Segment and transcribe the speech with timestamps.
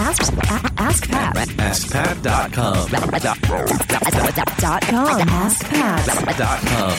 [0.00, 0.32] ask,
[0.78, 1.34] ask Pat.
[1.36, 2.90] AskPat.com.
[4.60, 5.28] Dot com.
[5.28, 6.38] Ask Pat.
[6.38, 6.92] Dot com.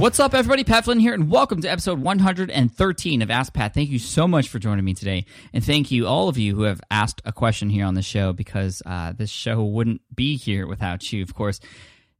[0.00, 0.64] What's up, everybody?
[0.64, 3.74] Pat Flynn here, and welcome to episode 113 of Ask Pat.
[3.74, 6.62] Thank you so much for joining me today, and thank you all of you who
[6.62, 10.66] have asked a question here on the show because uh, this show wouldn't be here
[10.66, 11.22] without you.
[11.22, 11.60] Of course,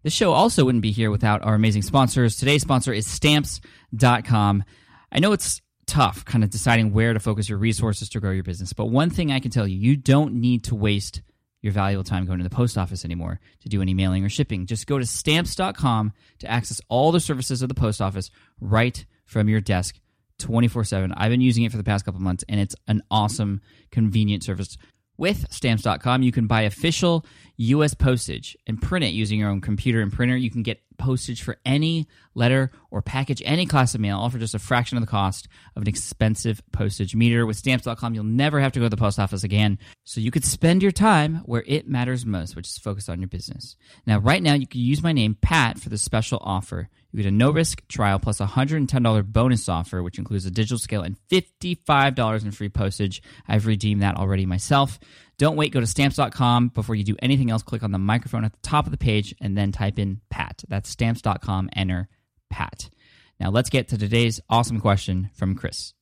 [0.03, 2.37] this show also wouldn't be here without our amazing sponsors.
[2.37, 4.65] Today's sponsor is Stamps.com.
[5.11, 8.45] I know it's tough kind of deciding where to focus your resources to grow your
[8.45, 11.23] business, but one thing I can tell you, you don't need to waste
[11.61, 14.67] your valuable time going to the post office anymore to do any mailing or shipping.
[14.67, 19.49] Just go to stamps.com to access all the services of the post office right from
[19.49, 19.99] your desk
[20.39, 21.13] 24 7.
[21.17, 24.77] I've been using it for the past couple months, and it's an awesome, convenient service.
[25.17, 27.27] With stamps.com, you can buy official
[27.57, 30.37] US postage and print it using your own computer and printer.
[30.37, 34.39] You can get postage for any letter or package, any class of mail, all for
[34.39, 37.47] just a fraction of the cost of an expensive postage meter.
[37.47, 39.79] With stamps.com, you'll never have to go to the post office again.
[40.05, 43.29] So you could spend your time where it matters most, which is focused on your
[43.29, 43.77] business.
[44.07, 46.89] Now, right now, you can use my name, Pat, for this special offer.
[47.13, 50.79] You get a no risk trial plus a $110 bonus offer, which includes a digital
[50.79, 53.23] scale and $55 in free postage.
[53.47, 54.99] I've redeemed that already myself.
[55.39, 57.63] Don't wait, go to stamps.com before you do anything else.
[57.63, 60.65] Click on the microphone at the top of the page and then type in Pat.
[60.69, 62.09] That's stamps.com, enter
[62.51, 62.91] Pat.
[63.39, 65.95] Now let's get to today's awesome question from Chris.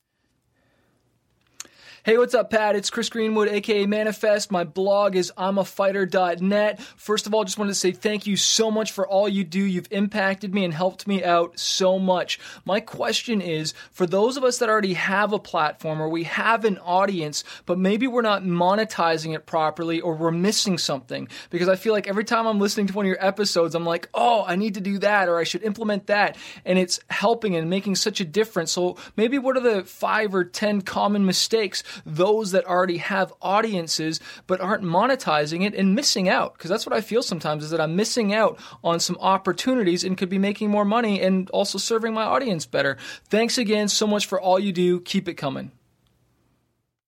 [2.07, 2.77] Hey, what's up, Pat?
[2.77, 4.49] It's Chris Greenwood, aka Manafest.
[4.49, 6.79] My blog is I'mAfighter.net.
[6.95, 9.59] First of all, just wanted to say thank you so much for all you do.
[9.59, 12.39] You've impacted me and helped me out so much.
[12.63, 16.63] My question is for those of us that already have a platform or we have
[16.63, 21.75] an audience, but maybe we're not monetizing it properly or we're missing something, because I
[21.75, 24.55] feel like every time I'm listening to one of your episodes, I'm like, oh, I
[24.55, 26.37] need to do that or I should implement that.
[26.63, 28.71] And it's helping and making such a difference.
[28.71, 34.19] So maybe what are the five or 10 common mistakes those that already have audiences
[34.45, 37.81] but aren't monetizing it and missing out because that's what I feel sometimes is that
[37.81, 42.13] I'm missing out on some opportunities and could be making more money and also serving
[42.13, 42.97] my audience better.
[43.25, 44.99] Thanks again so much for all you do.
[45.01, 45.71] Keep it coming.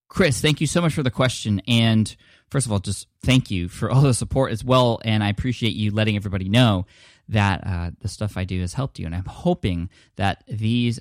[0.07, 1.61] Chris, thank you so much for the question.
[1.67, 2.13] And
[2.49, 4.99] first of all, just thank you for all the support as well.
[5.05, 6.87] And I appreciate you letting everybody know
[7.29, 9.05] that uh, the stuff I do has helped you.
[9.05, 10.99] And I'm hoping that these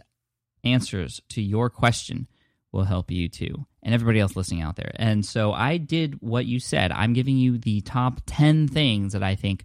[0.62, 2.28] answers to your question
[2.72, 4.92] will help you too and everybody else listening out there.
[4.96, 6.92] And so I did what you said.
[6.92, 9.64] I'm giving you the top 10 things that I think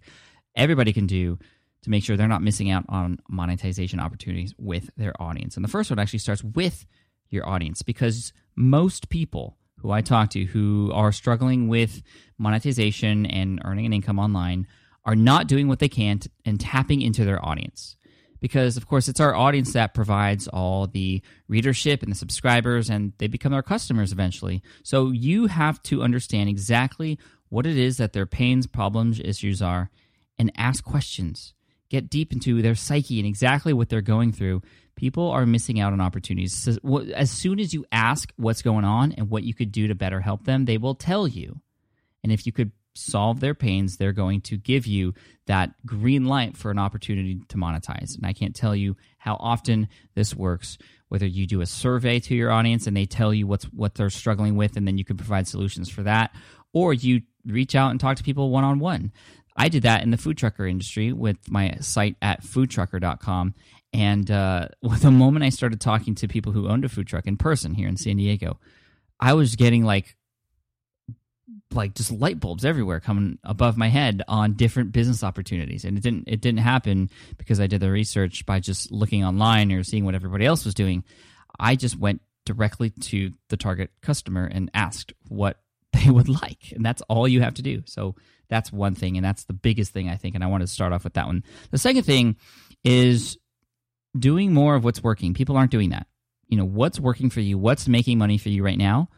[0.56, 1.38] everybody can do
[1.82, 5.56] to make sure they're not missing out on monetization opportunities with their audience.
[5.56, 6.86] And the first one actually starts with
[7.28, 12.02] your audience because most people who I talk to who are struggling with
[12.38, 14.66] monetization and earning an income online
[15.04, 17.96] are not doing what they can to, and tapping into their audience
[18.44, 23.14] because of course it's our audience that provides all the readership and the subscribers and
[23.16, 24.62] they become our customers eventually.
[24.82, 27.18] So you have to understand exactly
[27.48, 29.88] what it is that their pains problems issues are
[30.38, 31.54] and ask questions.
[31.88, 34.60] Get deep into their psyche and exactly what they're going through.
[34.94, 36.52] People are missing out on opportunities.
[36.52, 39.94] So, as soon as you ask what's going on and what you could do to
[39.94, 41.62] better help them they will tell you.
[42.22, 45.14] And if you could solve their pains, they're going to give you
[45.46, 48.16] that green light for an opportunity to monetize.
[48.16, 50.78] And I can't tell you how often this works.
[51.08, 54.10] Whether you do a survey to your audience and they tell you what's what they're
[54.10, 56.34] struggling with, and then you can provide solutions for that,
[56.72, 59.12] or you reach out and talk to people one on one.
[59.56, 63.54] I did that in the food trucker industry with my site at foodtruckr.com.
[63.92, 64.68] And uh,
[65.00, 67.88] the moment I started talking to people who owned a food truck in person here
[67.88, 68.58] in San Diego,
[69.20, 70.16] I was getting like
[71.74, 75.84] like just light bulbs everywhere coming above my head on different business opportunities.
[75.84, 79.72] And it didn't it didn't happen because I did the research by just looking online
[79.72, 81.04] or seeing what everybody else was doing.
[81.58, 85.58] I just went directly to the target customer and asked what
[85.92, 86.72] they would like.
[86.72, 87.82] And that's all you have to do.
[87.86, 88.16] So
[88.48, 89.16] that's one thing.
[89.16, 90.34] And that's the biggest thing I think.
[90.34, 91.44] And I want to start off with that one.
[91.70, 92.36] The second thing
[92.84, 93.38] is
[94.18, 95.34] doing more of what's working.
[95.34, 96.06] People aren't doing that.
[96.48, 97.58] You know what's working for you?
[97.58, 99.08] What's making money for you right now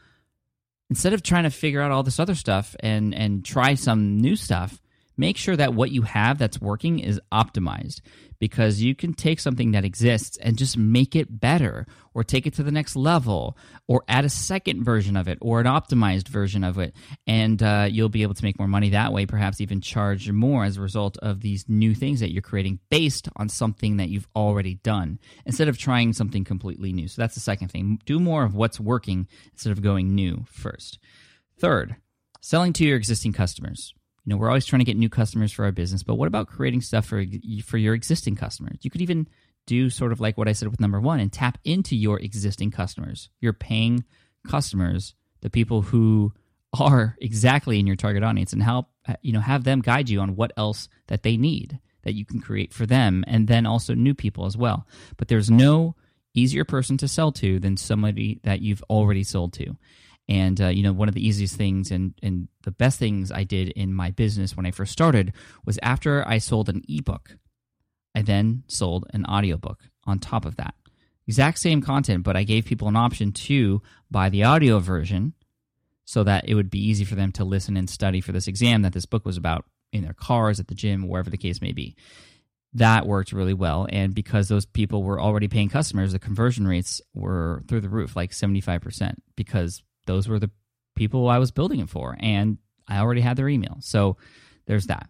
[0.90, 4.36] instead of trying to figure out all this other stuff and and try some new
[4.36, 4.80] stuff
[5.16, 8.00] make sure that what you have that's working is optimized
[8.38, 12.54] because you can take something that exists and just make it better or take it
[12.54, 16.64] to the next level or add a second version of it or an optimized version
[16.64, 16.94] of it.
[17.26, 20.64] And uh, you'll be able to make more money that way perhaps even charge more
[20.64, 24.28] as a result of these new things that you're creating based on something that you've
[24.36, 27.08] already done instead of trying something completely new.
[27.08, 28.00] So that's the second thing.
[28.04, 30.98] Do more of what's working instead of going new first.
[31.58, 31.96] Third
[32.40, 33.94] selling to your existing customers
[34.26, 36.48] you know, we're always trying to get new customers for our business, but what about
[36.48, 37.24] creating stuff for
[37.64, 38.78] for your existing customers?
[38.82, 39.28] You could even
[39.66, 42.72] do sort of like what I said with number one and tap into your existing
[42.72, 44.04] customers, your paying
[44.46, 46.32] customers the people who
[46.78, 50.20] are exactly in your target audience and help uh, you know have them guide you
[50.20, 53.94] on what else that they need that you can create for them and then also
[53.94, 54.86] new people as well.
[55.16, 55.94] But there's no
[56.34, 59.76] easier person to sell to than somebody that you've already sold to
[60.28, 63.44] and uh, you know one of the easiest things and and the best things i
[63.44, 65.32] did in my business when i first started
[65.64, 67.36] was after i sold an ebook
[68.14, 70.74] i then sold an audiobook on top of that
[71.26, 75.32] exact same content but i gave people an option to buy the audio version
[76.06, 78.82] so that it would be easy for them to listen and study for this exam
[78.82, 81.72] that this book was about in their cars, at the gym, wherever the case may
[81.72, 81.96] be.
[82.74, 83.86] That worked really well.
[83.90, 88.14] And because those people were already paying customers, the conversion rates were through the roof,
[88.14, 90.50] like 75%, because those were the
[90.94, 92.16] people I was building it for.
[92.18, 92.58] And
[92.88, 93.76] I already had their email.
[93.80, 94.16] So
[94.66, 95.08] there's that.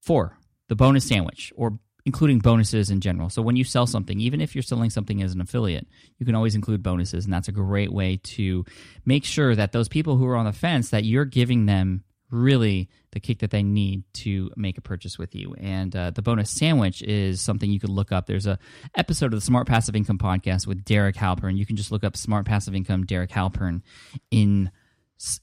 [0.00, 0.36] Four,
[0.68, 3.30] the bonus sandwich or including bonuses in general.
[3.30, 5.86] So when you sell something, even if you're selling something as an affiliate,
[6.18, 8.64] you can always include bonuses, and that's a great way to
[9.04, 12.02] make sure that those people who are on the fence that you're giving them
[12.32, 15.54] really the kick that they need to make a purchase with you.
[15.58, 18.26] And uh, the bonus sandwich is something you could look up.
[18.26, 18.58] There's a
[18.96, 21.56] episode of the Smart Passive Income podcast with Derek Halpern.
[21.56, 23.82] You can just look up Smart Passive Income Derek Halpern
[24.30, 24.70] in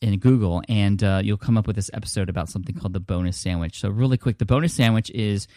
[0.01, 3.37] in Google, and uh, you'll come up with this episode about something called the bonus
[3.37, 3.79] sandwich.
[3.79, 5.47] So really quick, the bonus sandwich is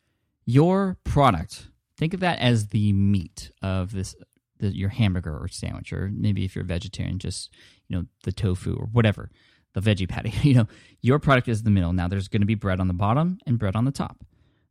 [0.45, 1.67] your product.
[1.97, 4.15] Think of that as the meat of this
[4.59, 7.53] the, your hamburger or sandwich, or maybe if you're a vegetarian, just
[7.89, 9.31] you know the tofu or whatever,
[9.75, 10.33] the veggie patty.
[10.43, 10.69] You know,
[11.01, 11.93] your product is the middle.
[11.93, 14.25] Now there's going to be bread on the bottom and bread on the top.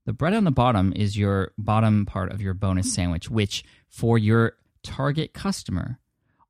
[0.06, 4.18] The bread on the bottom is your bottom part of your bonus sandwich, which for
[4.18, 4.54] your
[4.84, 6.00] target customer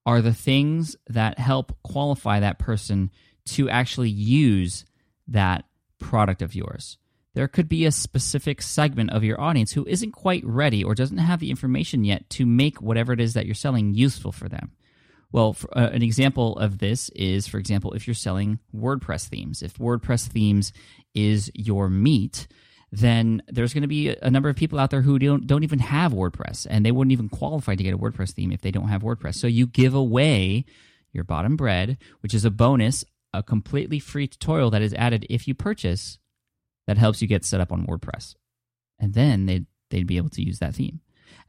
[0.05, 3.11] are the things that help qualify that person
[3.45, 4.85] to actually use
[5.27, 5.65] that
[5.99, 6.97] product of yours
[7.33, 11.17] there could be a specific segment of your audience who isn't quite ready or doesn't
[11.17, 14.71] have the information yet to make whatever it is that you're selling useful for them.
[15.31, 19.61] Well, for, uh, an example of this is, for example, if you're selling WordPress themes.
[19.61, 20.73] If WordPress themes
[21.13, 22.47] is your meat,
[22.91, 25.79] then there's going to be a number of people out there who don't don't even
[25.79, 28.89] have WordPress, and they wouldn't even qualify to get a WordPress theme if they don't
[28.89, 29.35] have WordPress.
[29.35, 30.65] So you give away
[31.13, 35.47] your bottom bread, which is a bonus, a completely free tutorial that is added if
[35.47, 36.19] you purchase
[36.87, 38.35] that helps you get set up on WordPress.
[38.99, 40.99] And then they'd, they'd be able to use that theme.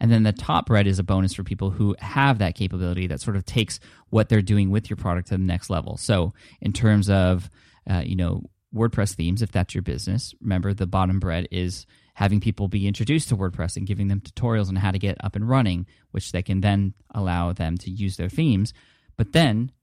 [0.00, 3.20] And then the top bread is a bonus for people who have that capability that
[3.20, 3.80] sort of takes
[4.10, 5.96] what they're doing with your product to the next level.
[5.96, 7.50] So, in terms of,
[7.88, 8.44] uh, you know,
[8.74, 13.28] WordPress themes, if that's your business, remember the bottom bread is having people be introduced
[13.28, 16.42] to WordPress and giving them tutorials on how to get up and running, which they
[16.42, 18.72] can then allow them to use their themes.
[19.16, 19.81] But then the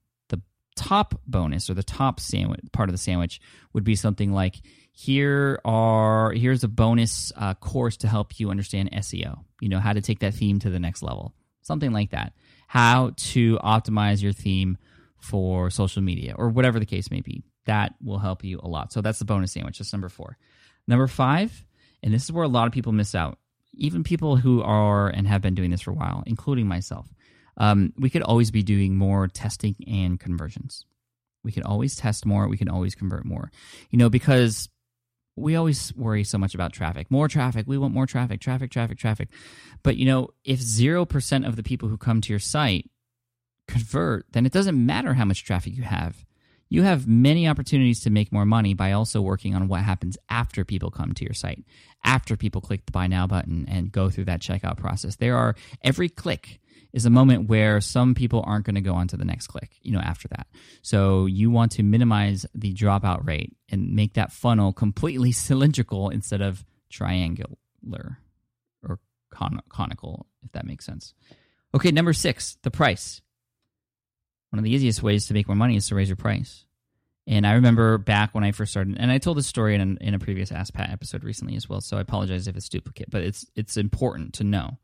[0.80, 3.38] top bonus or the top sandwich part of the sandwich
[3.74, 4.62] would be something like
[4.92, 9.44] here are here's a bonus uh, course to help you understand SEO.
[9.60, 12.32] You know how to take that theme to the next level, something like that.
[12.66, 14.78] How to optimize your theme
[15.18, 17.42] for social media or whatever the case may be.
[17.66, 18.90] That will help you a lot.
[18.90, 19.78] So that's the bonus sandwich.
[19.78, 20.38] That's number four.
[20.88, 21.64] Number five,
[22.02, 23.38] and this is where a lot of people miss out.
[23.74, 27.06] Even people who are and have been doing this for a while, including myself.
[27.56, 30.84] Um, we could always be doing more testing and conversions.
[31.42, 32.48] We can always test more.
[32.48, 33.50] We can always convert more.
[33.90, 34.68] You know, because
[35.36, 37.10] we always worry so much about traffic.
[37.10, 37.66] More traffic.
[37.66, 39.28] We want more traffic, traffic, traffic, traffic.
[39.82, 42.90] But you know, if 0% of the people who come to your site
[43.66, 46.24] convert, then it doesn't matter how much traffic you have.
[46.68, 50.64] You have many opportunities to make more money by also working on what happens after
[50.64, 51.64] people come to your site,
[52.04, 55.16] after people click the buy now button and go through that checkout process.
[55.16, 56.60] There are every click
[56.92, 59.76] is a moment where some people aren't going to go on to the next click,
[59.82, 60.46] you know, after that.
[60.82, 66.40] So you want to minimize the dropout rate and make that funnel completely cylindrical instead
[66.40, 68.18] of triangular
[68.86, 68.98] or
[69.30, 71.14] con- conical, if that makes sense.
[71.74, 73.20] Okay, number six, the price.
[74.50, 76.64] One of the easiest ways to make more money is to raise your price.
[77.26, 80.14] And I remember back when I first started, and I told this story in, in
[80.14, 81.80] a previous Ask Pat episode recently as well.
[81.80, 84.78] So I apologize if it's duplicate, but it's it's important to know.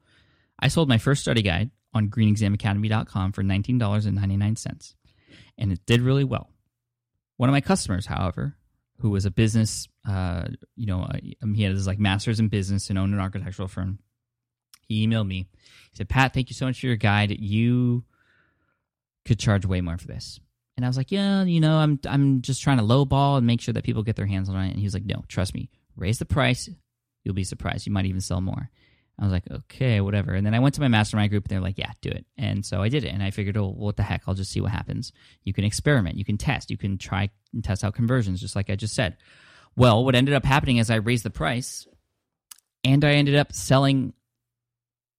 [0.60, 4.94] I sold my first study guide on greenexamacademy.com for $19.99,
[5.58, 6.50] and it did really well.
[7.36, 8.56] One of my customers, however,
[9.00, 11.18] who was a business, uh, you know, uh,
[11.54, 13.98] he had his like master's in business and owned an architectural firm.
[14.88, 15.48] He emailed me.
[15.90, 17.38] He said, "Pat, thank you so much for your guide.
[17.38, 18.04] You
[19.24, 20.40] could charge way more for this."
[20.76, 23.60] And I was like, "Yeah, you know, I'm I'm just trying to lowball and make
[23.60, 25.68] sure that people get their hands on it." And he was like, "No, trust me.
[25.96, 26.68] Raise the price.
[27.24, 27.86] You'll be surprised.
[27.86, 28.70] You might even sell more."
[29.18, 30.34] I was like, okay, whatever.
[30.34, 32.26] And then I went to my mastermind group and they're like, yeah, do it.
[32.36, 33.14] And so I did it.
[33.14, 34.22] And I figured, oh, what the heck?
[34.26, 35.12] I'll just see what happens.
[35.42, 38.68] You can experiment, you can test, you can try and test out conversions, just like
[38.68, 39.16] I just said.
[39.74, 41.86] Well, what ended up happening is I raised the price
[42.84, 44.12] and I ended up selling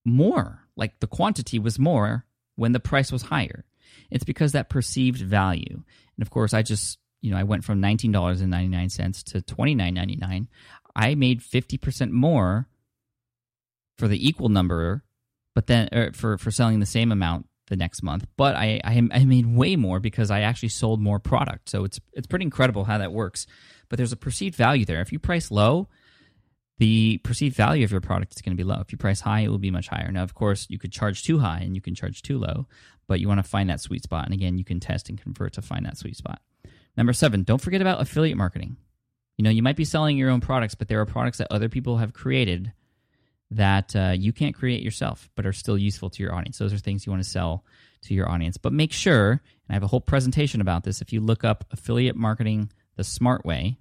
[0.05, 0.61] more.
[0.75, 2.25] Like the quantity was more
[2.55, 3.65] when the price was higher.
[4.11, 5.73] It's because that perceived value.
[5.73, 10.47] And of course, I just, you know, I went from $19.99 to $29.99.
[10.95, 12.67] I made 50% more
[13.97, 15.03] for the equal number,
[15.55, 18.25] but then er, for, for selling the same amount the next month.
[18.37, 21.69] But I, I, I made way more because I actually sold more product.
[21.69, 23.45] So it's, it's pretty incredible how that works.
[23.89, 25.01] But there's a perceived value there.
[25.01, 25.87] If you price low,
[26.79, 28.79] the perceived value of your product is going to be low.
[28.81, 30.11] If you price high, it will be much higher.
[30.11, 32.67] Now, of course, you could charge too high and you can charge too low,
[33.07, 34.25] but you want to find that sweet spot.
[34.25, 36.41] And again, you can test and convert to find that sweet spot.
[36.95, 38.77] Number seven, don't forget about affiliate marketing.
[39.37, 41.69] You know, you might be selling your own products, but there are products that other
[41.69, 42.73] people have created
[43.51, 46.57] that uh, you can't create yourself, but are still useful to your audience.
[46.57, 47.63] Those are things you want to sell
[48.03, 48.57] to your audience.
[48.57, 51.65] But make sure, and I have a whole presentation about this, if you look up
[51.71, 53.77] affiliate marketing the smart way,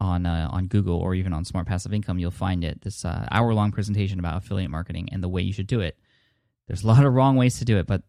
[0.00, 2.80] on uh, on Google or even on Smart Passive Income, you'll find it.
[2.82, 5.98] This uh, hour long presentation about affiliate marketing and the way you should do it.
[6.66, 8.02] There's a lot of wrong ways to do it, but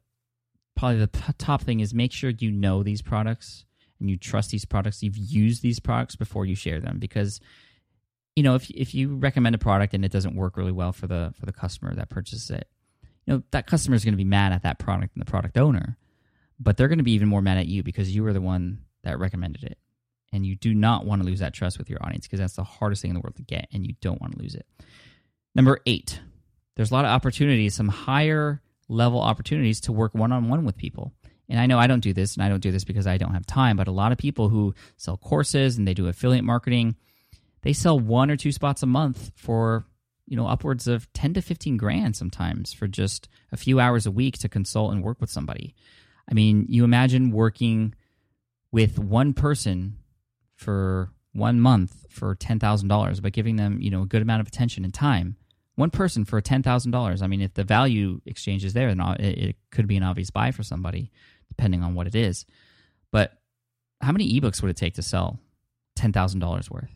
[0.75, 3.65] probably the p- top thing is make sure you know these products
[4.00, 5.03] and you trust these products.
[5.03, 7.39] You've used these products before you share them because
[8.35, 11.07] you know if if you recommend a product and it doesn't work really well for
[11.07, 12.67] the for the customer that purchases it,
[13.25, 15.57] you know that customer is going to be mad at that product and the product
[15.57, 15.97] owner,
[16.59, 18.79] but they're going to be even more mad at you because you were the one
[19.03, 19.77] that recommended it.
[20.33, 22.63] And you do not want to lose that trust with your audience because that's the
[22.63, 24.65] hardest thing in the world to get and you don't want to lose it.
[25.55, 26.19] Number eight
[26.75, 31.13] there's a lot of opportunities some higher level opportunities to work one-on-one with people.
[31.50, 33.33] And i know i don't do this and i don't do this because i don't
[33.33, 36.95] have time but a lot of people who sell courses and they do affiliate marketing
[37.63, 39.86] they sell one or two spots a month for
[40.27, 44.12] you know upwards of 10 to 15 grand sometimes for just a few hours a
[44.12, 45.75] week to consult and work with somebody
[46.30, 47.94] i mean you imagine working
[48.72, 49.98] with one person
[50.56, 54.41] for one month for ten thousand dollars by giving them you know a good amount
[54.41, 55.36] of attention and time.
[55.75, 57.22] One person for ten thousand dollars.
[57.22, 60.51] I mean, if the value exchange is there, then it, could be an obvious buy
[60.51, 61.12] for somebody,
[61.48, 62.46] depending on what it is.
[63.12, 63.34] But
[64.01, 65.39] how many ebooks would it take to sell
[65.96, 66.91] ten thousand dollars worth?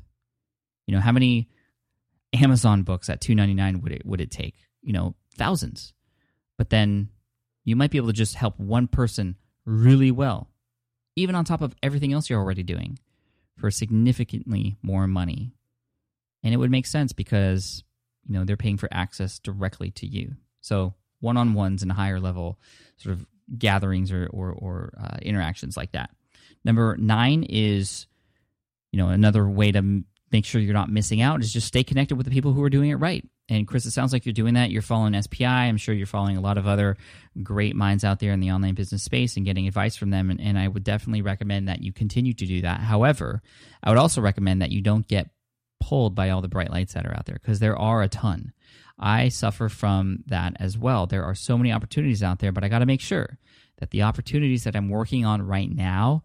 [0.87, 1.49] You know, how many
[2.33, 4.55] Amazon books at two ninety nine would it would it take?
[4.81, 5.93] You know, thousands.
[6.57, 7.09] But then
[7.63, 10.49] you might be able to just help one person really well,
[11.15, 12.99] even on top of everything else you're already doing
[13.57, 15.53] for significantly more money.
[16.43, 17.83] And it would make sense because,
[18.27, 20.35] you know, they're paying for access directly to you.
[20.61, 22.59] So one on ones and higher level
[22.97, 23.25] sort of
[23.57, 26.11] gatherings or, or, or uh, interactions like that.
[26.63, 28.05] Number nine is,
[28.91, 32.15] you know, another way to make sure you're not missing out is just stay connected
[32.15, 33.27] with the people who are doing it right.
[33.47, 34.71] And Chris, it sounds like you're doing that.
[34.71, 35.45] You're following SPI.
[35.45, 36.97] I'm sure you're following a lot of other
[37.43, 40.31] great minds out there in the online business space and getting advice from them.
[40.31, 42.79] And, and I would definitely recommend that you continue to do that.
[42.79, 43.43] However,
[43.83, 45.29] I would also recommend that you don't get
[45.79, 48.51] pulled by all the bright lights that are out there because there are a ton.
[48.97, 51.05] I suffer from that as well.
[51.05, 53.37] There are so many opportunities out there, but I got to make sure
[53.77, 56.23] that the opportunities that I'm working on right now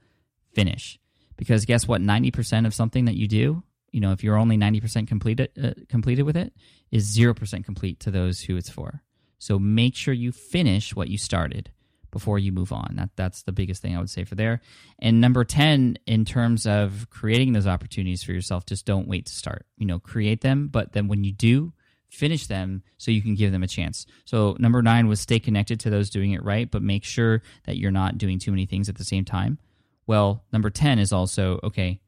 [0.55, 0.99] finish.
[1.37, 2.01] Because guess what?
[2.01, 6.23] 90% of something that you do you know if you're only 90% completed uh, completed
[6.23, 6.53] with it
[6.91, 9.03] is 0% complete to those who it's for.
[9.39, 11.71] So make sure you finish what you started
[12.11, 12.95] before you move on.
[12.97, 14.61] That that's the biggest thing i would say for there.
[14.99, 19.33] And number 10 in terms of creating those opportunities for yourself just don't wait to
[19.33, 19.67] start.
[19.77, 21.73] You know create them but then when you do
[22.09, 24.05] finish them so you can give them a chance.
[24.25, 27.79] So number 9 was stay connected to those doing it right but make sure that
[27.79, 29.59] you're not doing too many things at the same time.
[30.07, 32.01] Well number 10 is also okay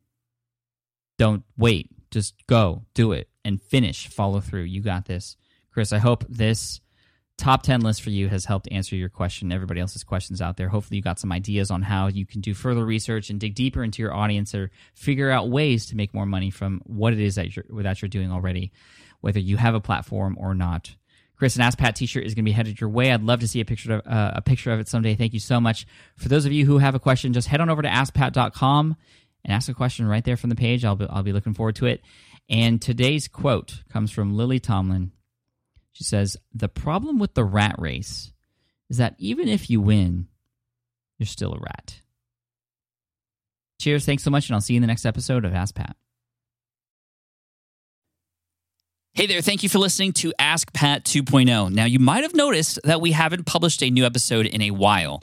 [1.19, 1.91] don't wait.
[2.11, 4.09] Just go, do it, and finish.
[4.09, 4.65] Follow through.
[4.65, 5.37] You got this.
[5.73, 6.81] Chris, I hope this
[7.39, 10.69] top 10 list for you has helped answer your question, everybody else's questions out there.
[10.69, 13.83] Hopefully, you got some ideas on how you can do further research and dig deeper
[13.83, 17.37] into your audience or figure out ways to make more money from what it is
[17.37, 18.73] that you're, that you're doing already,
[19.21, 20.95] whether you have a platform or not.
[21.37, 23.11] Chris, an Ask Pat T-shirt is going to be headed your way.
[23.11, 25.17] I'd love to see a picture of uh, a picture of it someday.
[25.17, 25.87] Thank you so much.
[26.17, 28.97] For those of you who have a question, just head on over to AskPat.com
[29.45, 30.85] and ask a question right there from the page.
[30.85, 32.03] I'll be, I'll be looking forward to it.
[32.49, 35.13] And today's quote comes from Lily Tomlin.
[35.93, 38.33] She says, The problem with the rat race
[38.91, 40.29] is that even if you win,
[41.19, 42.01] you're still a rat.
[43.81, 44.05] Cheers.
[44.05, 44.49] Thanks so much.
[44.49, 45.97] And I'll see you in the next episode of Ask Pat.
[49.15, 51.71] Hey there, thank you for listening to Ask Pat 2.0.
[51.71, 55.23] Now, you might have noticed that we haven't published a new episode in a while.